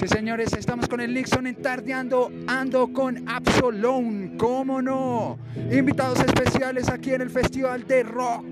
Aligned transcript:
Sí, 0.00 0.08
señores, 0.08 0.54
estamos 0.54 0.88
con 0.88 1.02
el 1.02 1.12
Nixon 1.12 1.46
en 1.46 1.56
Tardeando, 1.56 2.32
ando 2.46 2.90
con 2.90 3.28
Absolone, 3.28 4.34
¿cómo 4.38 4.80
no? 4.80 5.38
Invitados 5.70 6.20
especiales 6.20 6.88
aquí 6.88 7.12
en 7.12 7.20
el 7.20 7.28
Festival 7.28 7.86
de 7.86 8.02
Rock, 8.04 8.46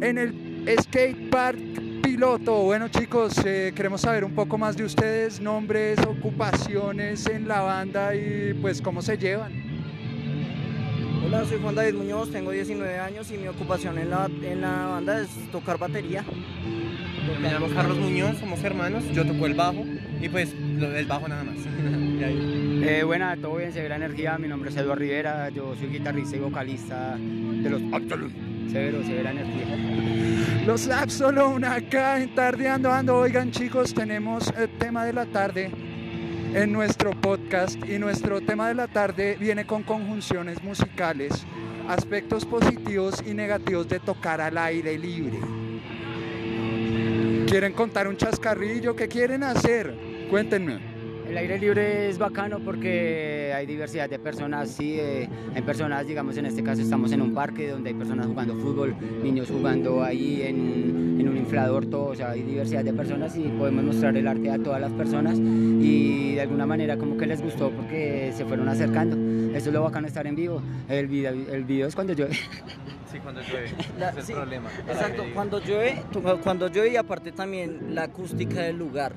en 0.00 0.18
el 0.18 0.76
Skate 0.82 1.30
Park 1.30 1.56
Piloto. 2.02 2.62
Bueno, 2.62 2.88
chicos, 2.88 3.34
eh, 3.44 3.72
queremos 3.76 4.00
saber 4.00 4.24
un 4.24 4.34
poco 4.34 4.58
más 4.58 4.76
de 4.76 4.82
ustedes, 4.82 5.40
nombres, 5.40 6.00
ocupaciones 6.00 7.28
en 7.28 7.46
la 7.46 7.60
banda 7.60 8.16
y 8.16 8.52
pues 8.60 8.82
cómo 8.82 9.02
se 9.02 9.16
llevan. 9.16 9.52
Hola, 11.24 11.44
soy 11.44 11.60
Juan 11.62 11.76
David 11.76 11.94
Muñoz, 11.94 12.32
tengo 12.32 12.50
19 12.50 12.98
años 12.98 13.30
y 13.30 13.38
mi 13.38 13.46
ocupación 13.46 13.98
en 13.98 14.10
la, 14.10 14.28
en 14.42 14.62
la 14.62 14.86
banda 14.86 15.20
es 15.20 15.28
tocar 15.52 15.78
batería. 15.78 16.24
Me 17.40 17.52
llamo 17.52 17.68
Carlos 17.72 17.98
Muñoz, 17.98 18.38
somos 18.38 18.64
hermanos, 18.64 19.04
yo 19.12 19.24
toco 19.24 19.46
el 19.46 19.54
bajo 19.54 19.84
y 20.20 20.28
pues 20.28 20.54
lo- 20.54 20.94
el 20.96 21.06
bajo 21.06 21.28
nada 21.28 21.44
más. 21.44 21.56
Eh, 22.88 23.02
buena, 23.04 23.36
todo 23.36 23.56
bien, 23.56 23.72
Severa 23.72 23.96
Energía. 23.96 24.38
Mi 24.38 24.46
nombre 24.46 24.70
es 24.70 24.76
Eduardo 24.76 25.00
Rivera. 25.00 25.48
Yo 25.48 25.74
soy 25.74 25.88
guitarrista 25.88 26.36
y 26.36 26.38
vocalista 26.38 27.16
de 27.18 27.68
los 27.68 27.82
Absolute. 27.92 28.34
Severo, 28.70 29.02
Severa 29.02 29.32
Energía. 29.32 30.64
Los 30.64 30.88
Absolone 30.88 31.66
acá 31.66 32.22
en 32.22 32.32
Tardeando 32.34 32.92
Ando. 32.92 33.16
Oigan, 33.16 33.50
chicos, 33.50 33.92
tenemos 33.92 34.52
el 34.56 34.68
tema 34.78 35.04
de 35.04 35.12
la 35.14 35.26
tarde 35.26 35.70
en 36.54 36.72
nuestro 36.72 37.10
podcast 37.10 37.76
y 37.88 37.98
nuestro 37.98 38.40
tema 38.40 38.68
de 38.68 38.74
la 38.74 38.86
tarde 38.86 39.36
viene 39.40 39.66
con 39.66 39.82
conjunciones 39.82 40.62
musicales, 40.62 41.32
aspectos 41.88 42.44
positivos 42.44 43.20
y 43.26 43.34
negativos 43.34 43.88
de 43.88 43.98
tocar 43.98 44.40
al 44.40 44.58
aire 44.58 44.96
libre. 44.96 45.38
¿Quieren 47.48 47.72
contar 47.72 48.06
un 48.06 48.16
chascarrillo? 48.16 48.94
¿Qué 48.94 49.08
quieren 49.08 49.42
hacer? 49.42 50.05
Cuéntenme. 50.30 50.78
El 51.28 51.36
aire 51.38 51.58
libre 51.58 52.08
es 52.08 52.18
bacano 52.18 52.60
porque 52.60 53.52
hay 53.54 53.66
diversidad 53.66 54.08
de 54.08 54.18
personas. 54.18 54.70
Sí, 54.70 54.96
eh, 54.98 55.28
hay 55.56 55.62
personas, 55.62 56.06
digamos, 56.06 56.36
en 56.36 56.46
este 56.46 56.62
caso 56.62 56.80
estamos 56.82 57.10
en 57.10 57.20
un 57.20 57.34
parque 57.34 57.68
donde 57.68 57.90
hay 57.90 57.94
personas 57.96 58.26
jugando 58.26 58.54
fútbol, 58.56 58.94
niños 59.24 59.48
jugando 59.50 60.04
ahí 60.04 60.42
en, 60.42 60.60
un- 60.60 61.20
en 61.20 61.28
un 61.28 61.36
inflador, 61.36 61.86
todo. 61.86 62.06
O 62.10 62.14
sea, 62.14 62.30
hay 62.30 62.42
diversidad 62.42 62.84
de 62.84 62.92
personas 62.92 63.36
y 63.36 63.42
podemos 63.58 63.82
mostrar 63.84 64.16
el 64.16 64.28
arte 64.28 64.50
a 64.52 64.58
todas 64.58 64.80
las 64.80 64.92
personas 64.92 65.36
y 65.38 66.34
de 66.36 66.40
alguna 66.42 66.64
manera 66.64 66.96
como 66.96 67.16
que 67.16 67.26
les 67.26 67.42
gustó 67.42 67.70
porque 67.70 68.32
se 68.36 68.44
fueron 68.44 68.68
acercando. 68.68 69.16
Eso 69.56 69.68
es 69.70 69.74
lo 69.74 69.82
bacano 69.82 70.06
estar 70.06 70.28
en 70.28 70.36
vivo. 70.36 70.62
El 70.88 71.08
video, 71.08 71.32
el 71.32 71.64
video 71.64 71.88
es 71.88 71.94
cuando 71.94 72.12
yo... 72.12 72.26
Sí, 73.10 73.18
cuando 73.20 73.40
llueve, 73.40 73.70
La- 73.98 74.10
es 74.10 74.24
sí, 74.26 74.32
el 74.32 74.38
problema. 74.38 74.68
Exacto, 74.88 75.22
cuando 75.32 75.60
llueve, 75.60 76.02
cuando 76.42 76.68
llueve 76.68 76.90
y 76.90 76.96
aparte 76.96 77.30
también 77.32 77.94
la 77.94 78.02
acústica 78.04 78.62
del 78.62 78.76
lugar. 78.78 79.12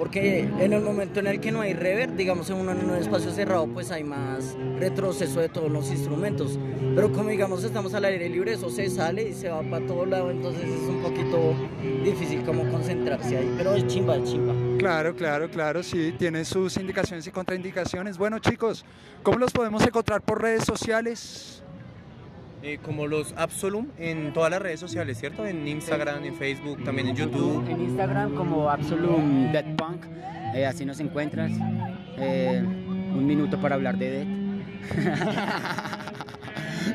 Porque 0.00 0.48
en 0.58 0.72
el 0.72 0.80
momento 0.80 1.20
en 1.20 1.26
el 1.26 1.40
que 1.40 1.52
no 1.52 1.60
hay 1.60 1.74
reverb, 1.74 2.16
digamos 2.16 2.48
en 2.48 2.56
un, 2.56 2.70
en 2.70 2.88
un 2.88 2.96
espacio 2.96 3.30
cerrado, 3.30 3.66
pues 3.66 3.90
hay 3.90 4.02
más 4.02 4.56
retroceso 4.78 5.40
de 5.40 5.50
todos 5.50 5.70
los 5.70 5.90
instrumentos. 5.90 6.58
Pero 6.94 7.12
como 7.12 7.28
digamos 7.28 7.62
estamos 7.64 7.92
al 7.92 8.06
aire 8.06 8.30
libre, 8.30 8.54
eso 8.54 8.70
se 8.70 8.88
sale 8.88 9.28
y 9.28 9.34
se 9.34 9.50
va 9.50 9.60
para 9.60 9.86
todo 9.86 10.06
lado, 10.06 10.30
entonces 10.30 10.64
es 10.64 10.88
un 10.88 11.02
poquito 11.02 11.54
difícil 12.02 12.42
como 12.44 12.66
concentrarse 12.70 13.36
ahí. 13.36 13.54
Pero 13.58 13.74
es 13.74 13.86
chimba, 13.88 14.16
es 14.16 14.24
chimba. 14.24 14.54
Claro, 14.78 15.14
claro, 15.14 15.50
claro, 15.50 15.82
sí, 15.82 16.14
tiene 16.16 16.46
sus 16.46 16.78
indicaciones 16.78 17.26
y 17.26 17.30
contraindicaciones. 17.30 18.16
Bueno, 18.16 18.38
chicos, 18.38 18.86
¿cómo 19.22 19.36
los 19.36 19.52
podemos 19.52 19.86
encontrar 19.86 20.22
por 20.22 20.40
redes 20.40 20.64
sociales? 20.64 21.62
Eh, 22.62 22.78
como 22.82 23.06
los 23.06 23.32
Absolum 23.38 23.88
en 23.98 24.34
todas 24.34 24.50
las 24.50 24.60
redes 24.60 24.78
sociales, 24.78 25.18
¿cierto? 25.18 25.46
En 25.46 25.66
Instagram, 25.66 26.24
en 26.24 26.36
Facebook, 26.36 26.84
también 26.84 27.08
en 27.08 27.16
YouTube. 27.16 27.66
En 27.68 27.80
Instagram 27.80 28.34
como 28.34 28.68
Absolute 28.68 29.52
Dead 29.52 29.76
Punk, 29.76 30.04
eh, 30.54 30.66
así 30.66 30.84
nos 30.84 31.00
encuentras. 31.00 31.50
Eh, 32.18 32.62
un 32.62 33.26
minuto 33.26 33.58
para 33.60 33.76
hablar 33.76 33.96
de 33.96 34.10
Dead. 34.10 34.26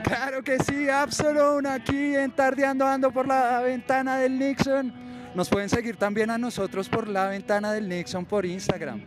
Claro 0.04 0.44
que 0.44 0.58
sí, 0.60 0.90
Absolone, 0.90 1.70
aquí 1.70 2.16
en 2.16 2.32
Tardeando 2.32 2.86
Ando 2.86 3.12
por 3.12 3.28
la 3.28 3.62
ventana 3.62 4.18
del 4.18 4.38
Nixon. 4.38 4.92
Nos 5.36 5.50
pueden 5.50 5.70
seguir 5.70 5.96
también 5.96 6.30
a 6.32 6.38
nosotros 6.38 6.90
por 6.90 7.08
la 7.08 7.28
ventana 7.28 7.72
del 7.72 7.88
Nixon 7.88 8.26
por 8.26 8.46
Instagram 8.46 9.02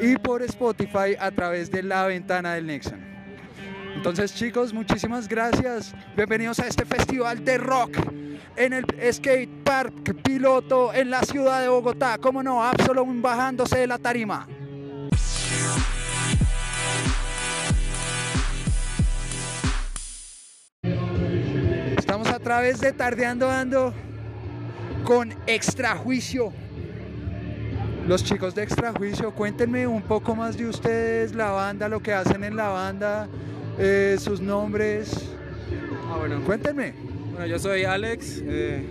y 0.00 0.16
por 0.16 0.42
Spotify 0.42 1.16
a 1.18 1.30
través 1.30 1.70
de 1.70 1.82
la 1.82 2.06
ventana 2.06 2.54
del 2.54 2.66
Nixon. 2.66 3.13
Entonces 3.94 4.34
chicos, 4.34 4.72
muchísimas 4.72 5.28
gracias. 5.28 5.94
Bienvenidos 6.16 6.58
a 6.60 6.66
este 6.66 6.84
festival 6.84 7.44
de 7.44 7.58
rock 7.58 7.96
en 8.56 8.72
el 8.72 8.84
Skate 9.12 9.64
Park 9.64 10.14
Piloto 10.22 10.92
en 10.92 11.10
la 11.10 11.22
ciudad 11.22 11.62
de 11.62 11.68
Bogotá. 11.68 12.18
¿Cómo 12.18 12.42
no? 12.42 12.62
Absolone 12.62 13.20
bajándose 13.20 13.78
de 13.78 13.86
la 13.86 13.98
tarima. 13.98 14.46
Estamos 21.96 22.28
a 22.28 22.38
través 22.38 22.80
de 22.80 22.92
Tardeando 22.92 23.50
Ando 23.50 23.94
con 25.04 25.34
Extra 25.46 25.96
Juicio. 25.96 26.52
Los 28.06 28.22
chicos 28.22 28.54
de 28.54 28.62
Extra 28.62 28.92
Juicio, 28.92 29.34
cuéntenme 29.34 29.86
un 29.86 30.02
poco 30.02 30.36
más 30.36 30.58
de 30.58 30.66
ustedes, 30.66 31.34
la 31.34 31.52
banda, 31.52 31.88
lo 31.88 32.00
que 32.00 32.12
hacen 32.12 32.44
en 32.44 32.54
la 32.54 32.68
banda, 32.68 33.28
eh, 33.78 34.16
sus 34.18 34.40
nombres. 34.40 35.28
Ah, 36.08 36.16
bueno. 36.18 36.40
Cuéntenme. 36.44 36.94
Bueno, 37.30 37.46
yo 37.46 37.58
soy 37.58 37.82
Alex, 37.84 38.42
eh, 38.46 38.84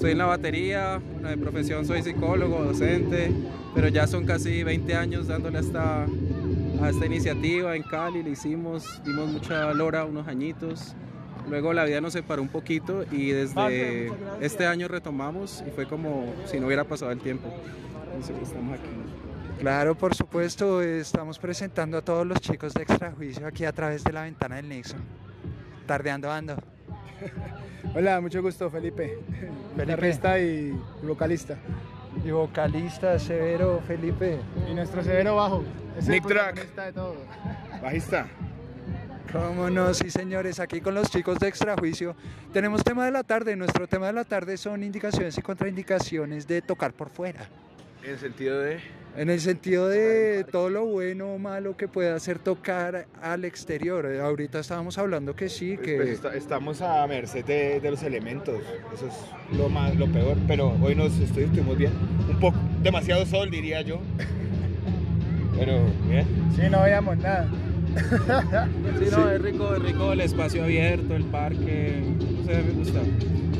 soy 0.00 0.12
en 0.12 0.18
la 0.18 0.24
batería, 0.24 0.98
bueno, 1.12 1.28
de 1.28 1.36
profesión 1.36 1.84
soy 1.84 2.02
psicólogo, 2.02 2.64
docente, 2.64 3.30
pero 3.74 3.88
ya 3.88 4.06
son 4.06 4.24
casi 4.24 4.62
20 4.62 4.94
años 4.94 5.26
dándole 5.26 5.58
a 5.58 5.60
esta, 5.60 6.04
a 6.04 6.88
esta 6.88 7.04
iniciativa 7.04 7.76
en 7.76 7.82
Cali, 7.82 8.22
le 8.22 8.30
hicimos, 8.30 9.02
dimos 9.04 9.28
mucha 9.28 9.74
lora 9.74 10.06
unos 10.06 10.26
añitos, 10.26 10.96
luego 11.50 11.74
la 11.74 11.84
vida 11.84 12.00
nos 12.00 12.14
separó 12.14 12.40
un 12.40 12.48
poquito 12.48 13.04
y 13.12 13.32
desde 13.32 14.10
este 14.40 14.64
año 14.64 14.88
retomamos 14.88 15.62
y 15.68 15.70
fue 15.70 15.86
como 15.86 16.32
si 16.46 16.58
no 16.58 16.66
hubiera 16.66 16.84
pasado 16.84 17.10
el 17.12 17.18
tiempo. 17.18 17.52
Entonces 18.06 18.36
estamos 18.42 18.72
aquí. 18.78 19.11
Claro, 19.58 19.94
por 19.94 20.14
supuesto, 20.14 20.82
estamos 20.82 21.38
presentando 21.38 21.98
a 21.98 22.02
todos 22.02 22.26
los 22.26 22.40
chicos 22.40 22.74
de 22.74 22.82
Extra 22.82 23.12
Juicio 23.12 23.46
aquí 23.46 23.64
a 23.64 23.72
través 23.72 24.02
de 24.02 24.12
la 24.12 24.22
ventana 24.22 24.56
del 24.56 24.68
Nixon. 24.68 25.00
Tardeando 25.86 26.30
Ando. 26.30 26.56
Hola, 27.94 28.20
mucho 28.20 28.42
gusto, 28.42 28.68
Felipe. 28.70 29.18
Guitarrista 29.76 30.38
y 30.40 30.72
vocalista. 31.02 31.56
Y 32.24 32.30
vocalista, 32.30 33.18
Severo, 33.18 33.80
Felipe. 33.86 34.40
Y 34.68 34.74
nuestro 34.74 35.02
severo 35.02 35.36
bajo. 35.36 35.64
Es 35.96 36.06
el 36.06 36.14
Nick 36.14 36.26
Track. 36.26 36.54
protagonista 36.54 36.84
de 36.86 36.92
todo. 36.92 37.16
Bajista. 37.82 38.26
Cómo 39.32 39.70
no, 39.70 39.94
sí 39.94 40.10
señores, 40.10 40.60
aquí 40.60 40.80
con 40.82 40.94
los 40.94 41.10
chicos 41.10 41.38
de 41.38 41.48
Extra 41.48 41.74
Juicio 41.78 42.14
tenemos 42.52 42.84
tema 42.84 43.06
de 43.06 43.12
la 43.12 43.22
tarde. 43.22 43.56
Nuestro 43.56 43.86
tema 43.86 44.08
de 44.08 44.12
la 44.12 44.24
tarde 44.24 44.56
son 44.58 44.82
indicaciones 44.82 45.38
y 45.38 45.42
contraindicaciones 45.42 46.46
de 46.46 46.60
tocar 46.60 46.92
por 46.92 47.08
fuera. 47.08 47.46
En 48.02 48.10
el 48.10 48.18
sentido 48.18 48.60
de. 48.60 48.80
En 49.14 49.28
el 49.28 49.40
sentido 49.40 49.88
de 49.88 50.44
todo 50.50 50.70
lo 50.70 50.86
bueno 50.86 51.34
o 51.34 51.38
malo 51.38 51.76
que 51.76 51.86
puede 51.86 52.10
hacer 52.10 52.38
tocar 52.38 53.06
al 53.20 53.44
exterior. 53.44 54.06
Ahorita 54.06 54.58
estábamos 54.60 54.96
hablando 54.96 55.36
que 55.36 55.50
sí, 55.50 55.74
pues, 55.76 55.86
que... 55.86 55.96
pues, 55.96 56.08
esta- 56.08 56.34
estamos 56.34 56.80
a 56.80 57.06
merced 57.06 57.44
de, 57.44 57.78
de 57.80 57.90
los 57.90 58.02
elementos. 58.02 58.62
Eso 58.94 59.06
es 59.08 59.58
lo 59.58 59.68
más, 59.68 59.94
lo 59.96 60.06
peor. 60.10 60.38
Pero 60.48 60.74
hoy 60.80 60.94
nos 60.94 61.12
estoy- 61.18 61.44
estuvimos 61.44 61.76
bien. 61.76 61.92
Un 62.30 62.40
poco, 62.40 62.56
demasiado 62.82 63.26
sol, 63.26 63.50
diría 63.50 63.82
yo. 63.82 64.00
Pero, 65.58 65.78
bien. 66.08 66.26
Sí, 66.56 66.62
no 66.70 66.82
veíamos 66.82 67.18
nada. 67.18 67.46
Sí, 68.98 69.06
no, 69.10 69.30
es 69.30 69.42
rico, 69.42 69.74
es 69.74 69.82
rico 69.82 70.12
el 70.12 70.20
espacio 70.20 70.64
abierto, 70.64 71.14
el 71.14 71.24
parque, 71.24 72.02
no 72.18 72.44
sé, 72.44 72.62
me 72.62 72.72
gusta. 72.72 73.00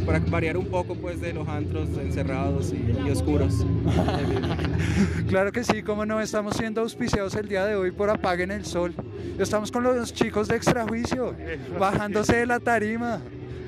Para 0.06 0.18
variar 0.18 0.56
un 0.56 0.66
poco 0.66 0.96
pues 0.96 1.20
de 1.20 1.32
los 1.32 1.46
antros 1.48 1.88
encerrados 1.96 2.72
y, 2.72 3.06
y 3.06 3.10
oscuros. 3.10 3.64
Claro 5.28 5.52
que 5.52 5.64
sí, 5.64 5.82
como 5.82 6.04
no, 6.04 6.20
estamos 6.20 6.56
siendo 6.56 6.82
auspiciados 6.82 7.34
el 7.36 7.48
día 7.48 7.64
de 7.64 7.74
hoy 7.74 7.90
por 7.90 8.10
Apaguen 8.10 8.50
el 8.50 8.66
Sol. 8.66 8.92
Estamos 9.38 9.72
con 9.72 9.82
los 9.82 10.12
chicos 10.12 10.48
de 10.48 10.56
Extra 10.56 10.84
Juicio, 10.86 11.34
bajándose 11.78 12.36
de 12.36 12.46
la 12.46 12.60
tarima. 12.60 13.20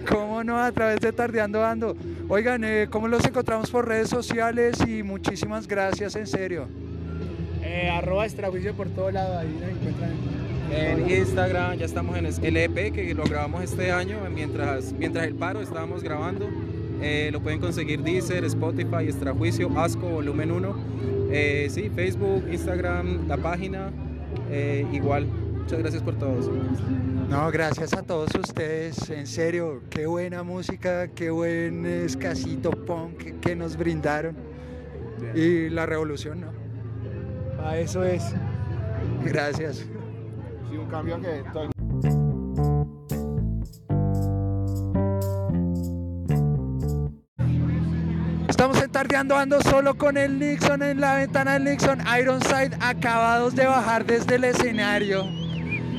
¿Cómo 0.09 0.45
no? 0.45 0.63
A 0.63 0.71
través 0.73 1.01
de 1.01 1.13
Tardeando 1.13 1.65
Ando. 1.65 1.97
Oigan, 2.29 2.63
eh, 2.65 2.89
¿cómo 2.91 3.09
los 3.09 3.25
encontramos 3.25 3.71
por 3.71 3.89
redes 3.89 4.11
sociales? 4.11 4.77
Y 4.87 5.03
muchísimas 5.03 5.67
gracias, 5.67 6.17
en 6.17 6.27
serio. 6.27 6.69
Eh, 7.63 7.89
arroba 7.91 8.27
extrajuicio 8.27 8.75
por 8.75 8.89
todo 8.91 9.11
lado, 9.11 9.39
ahí 9.39 9.49
nos 9.49 9.71
encuentran. 9.71 10.13
En 10.71 11.11
Instagram 11.11 11.79
ya 11.79 11.85
estamos 11.85 12.17
en 12.17 12.27
el 12.27 12.57
EP 12.57 12.93
que 12.93 13.15
lo 13.15 13.25
grabamos 13.25 13.63
este 13.63 13.93
año 13.93 14.19
mientras, 14.33 14.93
mientras 14.93 15.27
el 15.27 15.35
paro 15.35 15.61
estábamos 15.61 16.03
grabando. 16.03 16.49
Eh, 17.01 17.31
lo 17.33 17.41
pueden 17.41 17.61
conseguir 17.61 18.03
Deezer, 18.03 18.45
Spotify, 18.45 19.05
Extrajuicio, 19.05 19.69
Asco, 19.79 20.09
Volumen 20.09 20.51
1. 20.51 20.77
Eh, 21.31 21.69
sí, 21.71 21.91
Facebook, 21.95 22.45
Instagram, 22.51 23.29
la 23.29 23.37
página. 23.37 23.91
eh, 24.51 24.87
igual, 24.93 25.27
muchas 25.27 25.79
gracias 25.79 26.03
por 26.03 26.15
todo. 26.17 26.37
No, 27.29 27.51
gracias 27.51 27.93
a 27.95 28.03
todos 28.03 28.31
ustedes, 28.35 29.11
en 29.11 29.27
serio, 29.27 29.83
qué 29.91 30.07
buena 30.07 30.43
música, 30.43 31.09
qué 31.09 31.31
buen 31.31 31.87
escasito 31.87 32.71
punk 32.71 33.41
que 33.41 33.57
nos 33.57 33.77
brindaron. 33.77 34.37
Y 35.35 35.69
la 35.71 35.87
revolución, 35.87 36.41
¿no? 36.43 37.65
A 37.65 37.79
eso 37.79 38.05
es. 38.05 38.23
Gracias. 39.25 39.87
Sí, 40.75 40.79
un 40.79 40.89
cambio 40.89 41.21
que 41.21 41.45
todo 41.53 41.71
Estamos 48.49 48.83
en 48.83 48.91
Tardeando 48.91 49.37
Ando 49.37 49.61
solo 49.61 49.97
con 49.97 50.17
el 50.17 50.41
Nixon 50.41 50.83
en 50.83 51.01
la 51.01 51.15
ventana 51.15 51.53
del 51.53 51.65
Nixon. 51.65 52.01
Ironside 52.21 52.77
acabados 52.81 53.55
de 53.55 53.67
bajar 53.67 54.05
desde 54.05 54.35
el 54.35 54.43
escenario. 54.45 55.23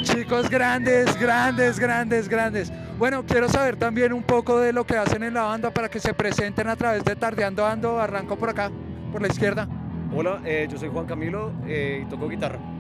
Chicos 0.02 0.50
grandes, 0.50 1.18
grandes, 1.18 1.80
grandes, 1.80 2.28
grandes. 2.28 2.74
Bueno, 2.98 3.24
quiero 3.26 3.48
saber 3.48 3.78
también 3.78 4.12
un 4.12 4.24
poco 4.24 4.60
de 4.60 4.74
lo 4.74 4.86
que 4.86 4.98
hacen 4.98 5.24
en 5.24 5.36
la 5.36 5.44
banda 5.44 5.72
para 5.72 5.88
que 5.88 6.02
se 6.02 6.14
presenten 6.14 6.68
a 6.68 6.76
través 6.76 7.06
de 7.06 7.16
Tardeando 7.16 7.66
Ando. 7.66 7.98
Arranco 7.98 8.36
por 8.36 8.50
acá, 8.50 8.70
por 9.14 9.22
la 9.22 9.30
izquierda. 9.30 9.70
Hola, 10.14 10.42
eh, 10.44 10.68
yo 10.70 10.78
soy 10.78 10.90
Juan 10.90 11.06
Camilo 11.06 11.54
eh, 11.66 12.04
y 12.06 12.10
toco 12.10 12.28
guitarra. 12.28 12.75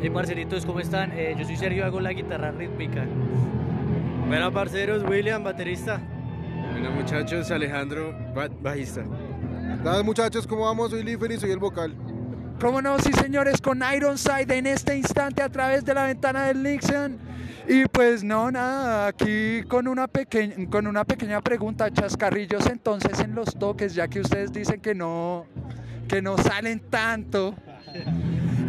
Hey 0.00 0.10
parceritos, 0.10 0.64
¿cómo 0.66 0.80
están? 0.80 1.12
Eh, 1.12 1.34
yo 1.38 1.44
soy 1.44 1.56
Sergio, 1.56 1.84
hago 1.84 2.00
la 2.00 2.12
guitarra 2.12 2.50
rítmica. 2.52 3.04
Bueno, 4.28 4.52
parceros, 4.52 5.02
William, 5.08 5.42
baterista. 5.42 6.00
Bueno, 6.72 6.90
muchachos, 6.90 7.50
Alejandro, 7.50 8.14
ba- 8.34 8.48
bajista. 8.60 9.02
Nada, 9.82 10.02
muchachos, 10.02 10.46
¿cómo 10.46 10.62
vamos? 10.64 10.90
Soy 10.90 11.02
Lifer 11.02 11.32
y 11.32 11.38
soy 11.38 11.50
el 11.50 11.58
vocal. 11.58 11.94
¿Cómo 12.60 12.80
no? 12.82 12.98
Sí, 12.98 13.12
señores, 13.12 13.60
con 13.60 13.82
Ironside 13.94 14.56
en 14.56 14.66
este 14.66 14.96
instante 14.96 15.42
a 15.42 15.48
través 15.48 15.84
de 15.84 15.94
la 15.94 16.04
ventana 16.04 16.46
del 16.46 16.62
Nixon. 16.62 17.18
Y 17.68 17.86
pues 17.86 18.22
no, 18.22 18.50
nada, 18.50 19.08
aquí 19.08 19.62
con 19.64 19.88
una, 19.88 20.06
pequeña, 20.06 20.54
con 20.70 20.86
una 20.86 21.04
pequeña 21.04 21.40
pregunta, 21.40 21.90
chascarrillos 21.90 22.66
entonces 22.66 23.18
en 23.20 23.34
los 23.34 23.54
toques, 23.58 23.94
ya 23.94 24.06
que 24.08 24.20
ustedes 24.20 24.52
dicen 24.52 24.80
que 24.80 24.94
no, 24.94 25.46
que 26.08 26.22
no 26.22 26.38
salen 26.38 26.80
tanto. 26.90 27.54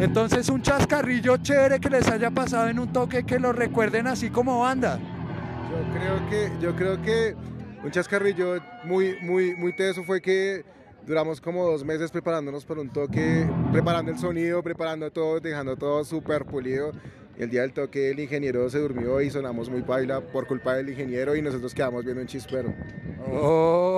Entonces 0.00 0.48
un 0.48 0.62
chascarrillo 0.62 1.38
chévere 1.38 1.80
que 1.80 1.90
les 1.90 2.08
haya 2.08 2.30
pasado 2.30 2.68
en 2.68 2.78
un 2.78 2.92
toque 2.92 3.24
que 3.24 3.38
lo 3.40 3.52
recuerden 3.52 4.06
así 4.06 4.30
como 4.30 4.60
banda. 4.60 4.98
Yo 5.70 5.98
creo 5.98 6.30
que, 6.30 6.52
yo 6.60 6.76
creo 6.76 7.02
que 7.02 7.34
un 7.84 7.90
chascarrillo 7.90 8.56
muy, 8.84 9.16
muy, 9.22 9.56
muy 9.56 9.72
teso 9.72 10.04
fue 10.04 10.20
que 10.20 10.64
duramos 11.04 11.40
como 11.40 11.64
dos 11.64 11.84
meses 11.84 12.12
preparándonos 12.12 12.64
para 12.64 12.80
un 12.80 12.90
toque, 12.90 13.48
preparando 13.72 14.12
el 14.12 14.18
sonido, 14.18 14.62
preparando 14.62 15.10
todo, 15.10 15.40
dejando 15.40 15.76
todo 15.76 16.04
súper 16.04 16.44
pulido. 16.44 16.92
El 17.36 17.50
día 17.50 17.62
del 17.62 17.72
toque 17.72 18.10
el 18.10 18.20
ingeniero 18.20 18.68
se 18.70 18.78
durmió 18.78 19.20
y 19.20 19.30
sonamos 19.30 19.68
muy 19.68 19.80
baila 19.80 20.20
por 20.20 20.46
culpa 20.46 20.74
del 20.74 20.90
ingeniero 20.90 21.34
y 21.34 21.42
nosotros 21.42 21.74
quedamos 21.74 22.04
viendo 22.04 22.20
un 22.20 22.28
chispero. 22.28 22.72
Oh. 23.32 23.97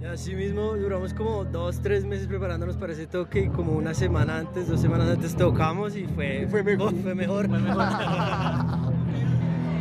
Y 0.00 0.04
así 0.04 0.34
mismo 0.34 0.76
duramos 0.76 1.14
como 1.14 1.44
dos, 1.44 1.80
tres 1.80 2.04
meses 2.04 2.26
preparándonos 2.26 2.76
para 2.76 2.92
ese 2.92 3.06
toque 3.06 3.42
y 3.42 3.48
como 3.48 3.72
una 3.72 3.94
semana 3.94 4.38
antes, 4.38 4.68
dos 4.68 4.80
semanas 4.80 5.08
antes 5.08 5.36
tocamos 5.36 5.96
y 5.96 6.06
fue, 6.06 6.46
fue 6.50 6.62
mejor. 6.62 6.94
fue 6.94 7.14
mejor. 7.14 7.48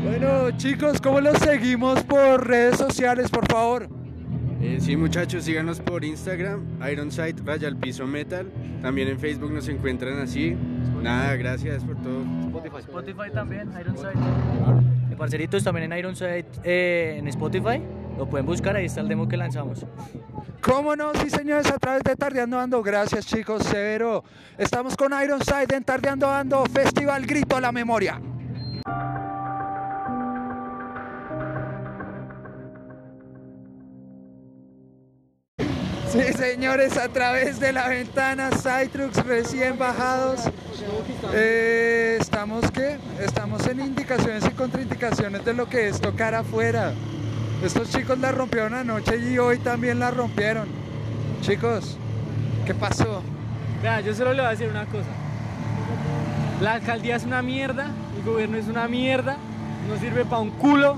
Bueno, 0.04 0.50
chicos, 0.58 1.00
¿cómo 1.00 1.22
los 1.22 1.38
seguimos 1.38 2.04
por 2.04 2.48
redes 2.48 2.78
sociales, 2.78 3.30
por 3.30 3.46
favor? 3.48 3.88
Eh, 4.60 4.78
sí, 4.80 4.96
muchachos, 4.98 5.44
síganos 5.44 5.80
por 5.80 6.04
Instagram, 6.04 6.62
Ironside 6.92 7.36
Raya 7.46 7.68
al 7.68 7.78
Piso 7.78 8.08
Metal. 8.08 8.52
También 8.82 9.10
en 9.10 9.20
Facebook 9.20 9.52
nos 9.52 9.68
encuentran 9.68 10.18
así. 10.20 10.56
Nada, 11.02 11.36
gracias 11.36 11.84
por 11.84 11.96
todo. 11.98 12.22
Spotify. 12.48 12.78
Spotify 12.80 13.32
también, 13.34 13.70
Ironside. 13.80 14.14
Parceritos, 15.18 15.64
también 15.64 15.92
en 15.92 16.00
Ironside 16.00 16.46
eh, 16.64 17.18
en 17.20 17.28
Spotify. 17.28 17.82
Lo 18.22 18.28
pueden 18.28 18.46
buscar, 18.46 18.76
ahí 18.76 18.86
está 18.86 19.02
el 19.02 19.08
demo 19.08 19.28
que 19.28 19.36
lanzamos. 19.36 19.84
¿Cómo 20.62 20.96
no? 20.96 21.12
Sí, 21.16 21.32
señores, 21.32 21.66
a 21.72 21.80
través 21.80 22.04
de 22.04 22.16
Tardeando 22.16 22.60
Ando. 22.60 22.84
Gracias, 22.84 23.26
chicos, 23.26 23.64
severo. 23.64 24.24
Estamos 24.60 24.96
con 24.96 25.12
Ironside 25.12 25.76
en 25.76 25.84
Tardeando 25.84 26.30
Ando, 26.30 26.64
Festival 26.72 27.26
Grito 27.26 27.58
a 27.58 27.62
la 27.62 27.72
Memoria. 27.72 28.22
Sí, 36.08 36.34
señores, 36.38 36.98
a 36.98 37.10
través 37.10 37.60
de 37.60 37.74
la 37.74 37.88
ventana, 37.88 38.52
Cytrux 38.52 39.26
recién 39.26 39.80
bajados. 39.80 40.42
Eh, 41.34 42.18
estamos, 42.22 42.70
¿qué? 42.70 43.00
Estamos 43.20 43.66
en 43.66 43.80
indicaciones 43.80 44.46
y 44.46 44.52
contraindicaciones 44.52 45.44
de 45.44 45.56
lo 45.56 45.68
que 45.68 45.88
es 45.88 46.00
tocar 46.00 46.36
afuera. 46.36 46.94
Estos 47.64 47.92
chicos 47.92 48.18
la 48.18 48.32
rompieron 48.32 48.74
anoche 48.74 49.18
y 49.18 49.38
hoy 49.38 49.60
también 49.60 50.00
la 50.00 50.10
rompieron. 50.10 50.68
Chicos, 51.42 51.96
¿qué 52.66 52.74
pasó? 52.74 53.22
Vea, 53.84 54.02
yo 54.02 54.16
solo 54.16 54.34
le 54.34 54.42
voy 54.42 54.48
a 54.48 54.52
decir 54.52 54.68
una 54.68 54.86
cosa. 54.86 55.10
La 56.60 56.74
alcaldía 56.74 57.16
es 57.16 57.24
una 57.24 57.44
mierda, 57.44 57.92
el 58.18 58.24
gobierno 58.24 58.58
es 58.58 58.68
una 58.68 58.88
mierda, 58.88 59.38
no 59.88 60.00
sirve 60.00 60.26
para 60.26 60.42
un 60.42 60.50
culo, 60.52 60.98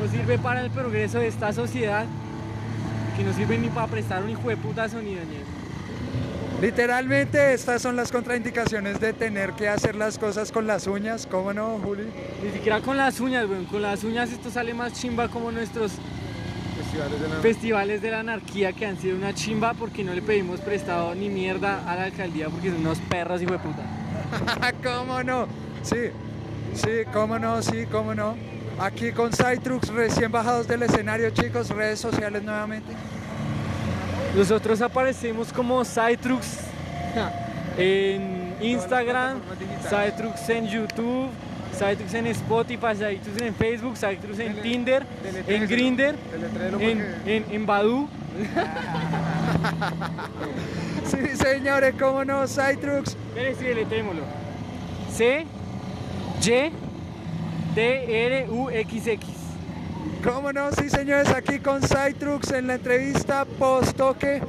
no 0.00 0.10
sirve 0.10 0.38
para 0.38 0.62
el 0.62 0.70
progreso 0.70 1.20
de 1.20 1.28
esta 1.28 1.52
sociedad, 1.52 2.04
que 3.16 3.22
no 3.22 3.32
sirve 3.32 3.58
ni 3.58 3.68
para 3.68 3.86
prestar 3.86 4.24
un 4.24 4.30
hijo 4.30 4.48
de 4.48 4.56
puta 4.56 4.88
sonido. 4.88 5.20
Literalmente 6.62 7.54
estas 7.54 7.82
son 7.82 7.96
las 7.96 8.12
contraindicaciones 8.12 9.00
de 9.00 9.12
tener 9.12 9.52
que 9.54 9.68
hacer 9.68 9.96
las 9.96 10.16
cosas 10.16 10.52
con 10.52 10.64
las 10.64 10.86
uñas. 10.86 11.26
¿Cómo 11.28 11.52
no, 11.52 11.80
Juli? 11.82 12.04
Ni 12.40 12.52
siquiera 12.52 12.80
con 12.80 12.96
las 12.96 13.18
uñas, 13.18 13.46
weón. 13.48 13.64
Con 13.64 13.82
las 13.82 14.04
uñas 14.04 14.30
esto 14.30 14.48
sale 14.48 14.72
más 14.72 14.92
chimba 14.92 15.26
como 15.26 15.50
nuestros 15.50 15.90
Festivales 16.78 17.20
de 17.20 17.28
la... 17.28 17.34
festivales 17.36 18.00
de 18.02 18.10
la 18.12 18.20
anarquía 18.20 18.72
que 18.74 18.86
han 18.86 18.96
sido 18.96 19.16
una 19.16 19.34
chimba 19.34 19.74
porque 19.74 20.04
no 20.04 20.14
le 20.14 20.22
pedimos 20.22 20.60
prestado 20.60 21.16
ni 21.16 21.28
mierda 21.28 21.82
a 21.84 21.96
la 21.96 22.04
alcaldía 22.04 22.48
porque 22.48 22.70
son 22.70 22.78
unos 22.78 22.98
perros, 23.00 23.42
hijo 23.42 23.52
de 23.54 23.58
puta. 23.58 23.82
¿Cómo 24.84 25.20
no? 25.24 25.48
Sí, 25.82 26.12
sí, 26.74 26.90
cómo 27.12 27.40
no, 27.40 27.60
sí, 27.60 27.86
cómo 27.90 28.14
no. 28.14 28.36
Aquí 28.78 29.10
con 29.10 29.32
Cytrux 29.32 29.88
recién 29.88 30.30
bajados 30.30 30.68
del 30.68 30.84
escenario, 30.84 31.30
chicos, 31.30 31.70
redes 31.70 31.98
sociales 31.98 32.40
nuevamente. 32.44 32.92
Nosotros 34.36 34.80
aparecemos 34.80 35.52
como 35.52 35.84
Cytrux 35.84 36.58
en 37.76 38.54
Instagram, 38.60 39.40
Cytrux 39.82 40.48
en 40.48 40.66
YouTube, 40.66 41.28
Cytrux 41.72 42.14
en 42.14 42.26
Spotify, 42.28 42.94
Cytrux 42.94 43.42
en 43.42 43.54
Facebook, 43.54 43.96
Cytrux 43.96 44.38
en 44.38 44.62
Tinder, 44.62 45.06
en 45.46 45.68
Grinder, 45.68 46.14
en, 46.80 47.14
en, 47.26 47.44
en 47.50 47.66
Badoo. 47.66 48.08
Sí, 51.04 51.36
señores, 51.36 51.94
cómo 51.98 52.24
no, 52.24 52.46
Cytrux. 52.46 53.16
Espere, 53.34 53.54
sí, 53.54 53.64
deletémoslo. 53.64 54.22
C, 55.10 55.44
Y, 56.40 56.72
T, 57.74 58.26
R, 58.26 58.46
U, 58.48 58.70
X, 58.70 59.06
X. 59.08 59.28
¿Cómo 60.24 60.52
no? 60.52 60.70
Sí, 60.72 60.88
señores, 60.88 61.28
aquí 61.30 61.58
con 61.58 61.82
Cytrux 61.82 62.50
en 62.52 62.68
la 62.68 62.74
entrevista 62.74 63.44
post-toque. 63.44 64.42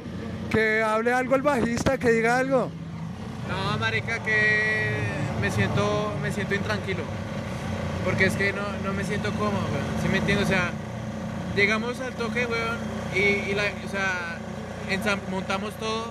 Que 0.50 0.82
hable 0.84 1.12
algo 1.12 1.34
el 1.34 1.42
bajista, 1.42 1.98
que 1.98 2.12
diga 2.12 2.38
algo. 2.38 2.70
No, 3.48 3.78
marica, 3.78 4.20
que 4.22 4.92
me 5.40 5.50
siento, 5.50 6.12
me 6.22 6.30
siento 6.30 6.54
intranquilo. 6.54 7.02
Porque 8.04 8.26
es 8.26 8.34
que 8.36 8.52
no, 8.52 8.62
no 8.84 8.92
me 8.92 9.02
siento 9.02 9.30
cómodo, 9.32 9.64
weón. 9.72 10.02
¿Sí 10.02 10.08
me 10.08 10.18
entiendes? 10.18 10.46
O 10.46 10.48
sea, 10.48 10.70
llegamos 11.56 11.98
al 12.00 12.12
toque, 12.14 12.46
weón, 12.46 12.78
y, 13.16 13.52
o 13.52 13.90
sea, 13.90 14.38
montamos 15.30 15.74
todo, 15.74 16.06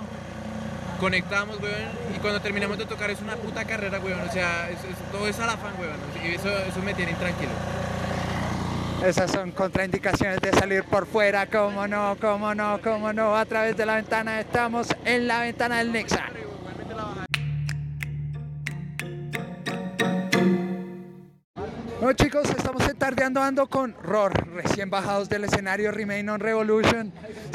conectamos, 1.00 1.58
weón, 1.62 1.90
y 2.14 2.20
cuando 2.20 2.42
terminamos 2.42 2.78
de 2.78 2.86
tocar 2.86 3.12
es 3.12 3.22
una 3.22 3.36
puta 3.38 3.64
carrera, 3.64 4.00
weón. 4.04 4.20
O 4.28 4.32
sea, 4.34 4.70
es- 4.70 4.80
es- 4.80 5.12
todo 5.12 5.26
es 5.28 5.40
al 5.40 5.50
afán, 5.52 5.72
weón. 5.80 5.96
Y 6.22 6.36
eso, 6.36 6.50
eso 6.50 6.82
me 6.84 6.94
tiene 6.94 7.12
intranquilo. 7.12 7.52
Esas 9.04 9.32
son 9.32 9.52
contraindicaciones 9.52 10.40
de 10.40 10.54
salir 10.54 10.86
por 10.86 11.06
fuera, 11.06 11.46
cómo 11.48 11.86
no, 11.90 12.16
cómo 12.22 12.56
no, 12.56 12.80
cómo 12.82 13.12
no. 13.12 13.36
A 13.36 13.44
través 13.44 13.76
de 13.76 13.86
la 13.86 13.96
ventana 13.96 14.40
estamos 14.40 14.88
en 15.04 15.28
la 15.28 15.42
ventana 15.42 15.80
del 15.80 15.92
Nexa. 15.92 16.24
Bueno 22.00 22.14
chicos, 22.14 22.50
estamos 22.50 22.88
en 22.88 22.98
tardeando 22.98 23.42
ando 23.42 23.68
con 23.68 23.94
Ror, 24.02 24.48
recién 24.54 24.90
bajados 24.90 25.28
del 25.28 25.44
escenario 25.44 25.92
Remain 25.92 26.30
on 26.30 26.40
Revolution. 26.40 27.12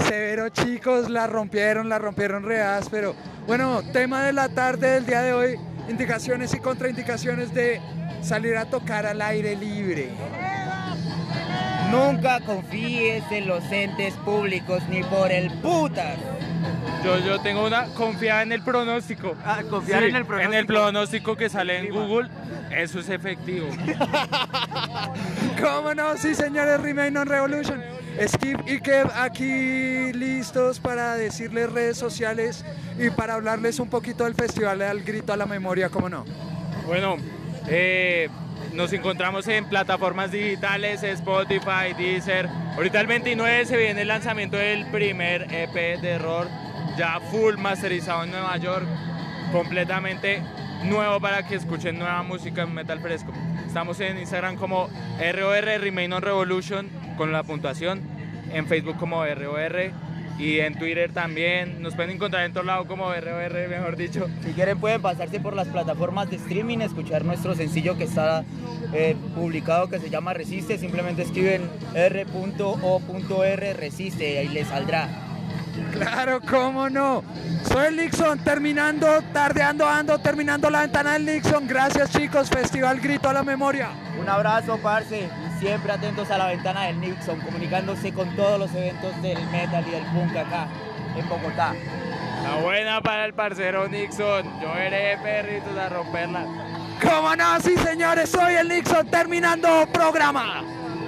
Severo 0.06 0.50
chicos, 0.50 1.08
la 1.08 1.26
rompieron, 1.26 1.88
la 1.88 1.98
rompieron 1.98 2.42
reas, 2.44 2.88
pero 2.90 3.14
bueno, 3.46 3.82
tema 3.94 4.22
de 4.24 4.34
la 4.34 4.50
tarde 4.50 4.90
del 4.90 5.06
día 5.06 5.22
de 5.22 5.32
hoy, 5.32 5.56
indicaciones 5.88 6.52
y 6.52 6.58
contraindicaciones 6.58 7.54
de 7.54 7.80
salir 8.20 8.54
a 8.58 8.66
tocar 8.66 9.06
al 9.06 9.22
aire 9.22 9.56
libre. 9.56 10.10
Nunca 11.90 12.40
confíes 12.40 13.24
en 13.30 13.48
los 13.48 13.64
entes 13.72 14.14
públicos 14.14 14.82
ni 14.88 15.02
por 15.04 15.32
el 15.32 15.50
putas. 15.60 16.16
Yo, 17.04 17.18
yo 17.20 17.40
tengo 17.40 17.66
una 17.66 17.86
confiada 17.94 18.42
en 18.42 18.52
el 18.52 18.62
pronóstico. 18.62 19.34
Ah, 19.44 19.62
confiar 19.68 20.02
en 20.02 20.16
el 20.16 20.26
En 20.40 20.54
el 20.54 20.66
pronóstico 20.66 21.36
que 21.36 21.48
sale 21.48 21.78
en 21.78 21.90
Google, 21.90 22.28
eso 22.70 22.98
es 23.00 23.08
efectivo. 23.08 23.68
¿Cómo 25.62 25.94
no? 25.94 26.16
Sí, 26.16 26.34
señores, 26.34 26.80
Remain 26.80 27.16
on 27.16 27.26
Revolution. 27.26 27.82
Skip 28.26 28.60
y 28.66 28.80
Kev 28.80 29.10
aquí 29.14 30.12
listos 30.12 30.80
para 30.80 31.14
decirles 31.14 31.70
redes 31.70 31.96
sociales 31.96 32.64
y 32.98 33.10
para 33.10 33.34
hablarles 33.34 33.78
un 33.78 33.88
poquito 33.88 34.24
del 34.24 34.34
festival 34.34 34.82
al 34.82 35.02
grito 35.04 35.32
a 35.32 35.36
la 35.36 35.46
memoria, 35.46 35.88
¿cómo 35.88 36.08
no? 36.08 36.24
Bueno, 36.86 37.16
eh, 37.68 38.28
nos 38.72 38.92
encontramos 38.92 39.48
en 39.48 39.64
plataformas 39.64 40.30
digitales, 40.30 41.02
Spotify, 41.02 41.94
Deezer. 41.96 42.48
Ahorita 42.74 43.00
el 43.00 43.06
29 43.06 43.66
se 43.66 43.76
viene 43.76 44.02
el 44.02 44.08
lanzamiento 44.08 44.56
del 44.56 44.86
primer 44.86 45.52
EP 45.52 46.00
de 46.00 46.10
error, 46.10 46.48
ya 46.96 47.20
full 47.20 47.56
masterizado 47.56 48.24
en 48.24 48.30
Nueva 48.30 48.56
York, 48.56 48.86
completamente 49.52 50.42
nuevo 50.84 51.20
para 51.20 51.46
que 51.46 51.56
escuchen 51.56 51.98
nueva 51.98 52.22
música 52.22 52.62
en 52.62 52.74
metal 52.74 53.00
fresco. 53.00 53.32
Estamos 53.66 53.98
en 54.00 54.18
Instagram 54.18 54.56
como 54.56 54.88
ROR 55.18 55.80
Remain 55.80 56.12
on 56.12 56.22
Revolution 56.22 56.88
con 57.16 57.32
la 57.32 57.42
puntuación, 57.42 58.02
en 58.52 58.66
Facebook 58.66 58.96
como 58.98 59.24
ROR 59.24 59.92
y 60.38 60.60
en 60.60 60.78
Twitter 60.78 61.12
también. 61.12 61.82
Nos 61.82 61.94
pueden 61.94 62.12
encontrar 62.12 62.44
en 62.44 62.52
todos 62.52 62.66
lados 62.66 62.86
como 62.86 63.12
ROR, 63.12 63.68
mejor 63.68 63.96
dicho. 63.96 64.26
Si 64.44 64.52
quieren 64.52 64.78
pueden 64.78 65.02
pasarse 65.02 65.40
por 65.40 65.54
las 65.54 65.68
plataformas 65.68 66.30
de 66.30 66.36
streaming, 66.36 66.78
escuchar 66.78 67.24
nuestro 67.24 67.54
sencillo 67.54 67.96
que 67.98 68.04
está 68.04 68.44
eh, 68.92 69.16
publicado 69.34 69.88
que 69.88 69.98
se 69.98 70.10
llama 70.10 70.32
Resiste. 70.34 70.78
Simplemente 70.78 71.22
escriben 71.22 71.68
r.o.r 71.94 73.72
Resiste 73.74 74.32
y 74.32 74.36
ahí 74.36 74.48
les 74.48 74.68
saldrá. 74.68 75.08
Claro, 75.92 76.40
cómo 76.40 76.88
no. 76.88 77.22
Soy 77.64 77.86
el 77.86 77.96
Nixon, 77.96 78.38
terminando, 78.40 79.06
tardeando, 79.32 79.86
ando, 79.86 80.18
terminando 80.18 80.70
la 80.70 80.80
ventana 80.80 81.14
del 81.14 81.26
Nixon. 81.26 81.66
Gracias 81.66 82.10
chicos, 82.10 82.48
Festival 82.48 83.00
Grito 83.00 83.28
a 83.28 83.32
la 83.32 83.42
Memoria. 83.42 83.90
Un 84.20 84.28
abrazo, 84.28 84.78
parce, 84.82 85.28
siempre 85.58 85.92
atentos 85.92 86.30
a 86.30 86.38
la 86.38 86.46
ventana 86.46 86.84
del 86.84 87.00
Nixon, 87.00 87.40
comunicándose 87.40 88.12
con 88.12 88.34
todos 88.36 88.58
los 88.58 88.74
eventos 88.74 89.20
del 89.22 89.38
metal 89.48 89.84
y 89.86 89.90
del 89.90 90.04
punk 90.04 90.36
acá, 90.36 90.68
en 91.16 91.28
Bogotá. 91.28 91.74
La 92.42 92.56
buena 92.62 93.00
para 93.00 93.24
el 93.24 93.34
parcero 93.34 93.88
Nixon. 93.88 94.60
Yo 94.60 94.72
veré 94.72 95.18
perritos 95.18 95.76
a 95.76 95.88
romperla. 95.88 96.44
¿Cómo 97.02 97.36
no? 97.36 97.60
Sí, 97.60 97.76
señores, 97.76 98.30
soy 98.30 98.54
el 98.54 98.68
Nixon 98.68 99.06
terminando 99.08 99.86
programa. 99.92 100.77